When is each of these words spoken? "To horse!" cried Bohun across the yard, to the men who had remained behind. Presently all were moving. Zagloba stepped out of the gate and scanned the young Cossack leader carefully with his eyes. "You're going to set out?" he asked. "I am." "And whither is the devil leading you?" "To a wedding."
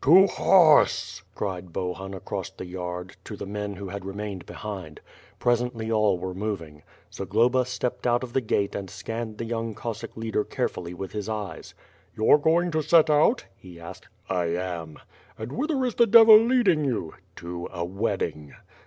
"To 0.03 0.25
horse!" 0.25 1.21
cried 1.35 1.71
Bohun 1.71 2.15
across 2.15 2.49
the 2.49 2.65
yard, 2.65 3.17
to 3.23 3.35
the 3.37 3.45
men 3.45 3.75
who 3.75 3.89
had 3.89 4.03
remained 4.03 4.47
behind. 4.47 4.99
Presently 5.37 5.91
all 5.91 6.17
were 6.17 6.33
moving. 6.33 6.81
Zagloba 7.13 7.65
stepped 7.67 8.07
out 8.07 8.23
of 8.23 8.33
the 8.33 8.41
gate 8.41 8.73
and 8.73 8.89
scanned 8.89 9.37
the 9.37 9.45
young 9.45 9.75
Cossack 9.75 10.17
leader 10.17 10.43
carefully 10.43 10.95
with 10.95 11.11
his 11.11 11.29
eyes. 11.29 11.75
"You're 12.15 12.39
going 12.39 12.71
to 12.71 12.81
set 12.81 13.11
out?" 13.11 13.45
he 13.55 13.79
asked. 13.79 14.07
"I 14.27 14.45
am." 14.45 14.97
"And 15.37 15.51
whither 15.51 15.85
is 15.85 15.93
the 15.93 16.07
devil 16.07 16.35
leading 16.35 16.83
you?" 16.83 17.13
"To 17.35 17.69
a 17.71 17.85
wedding." 17.85 18.55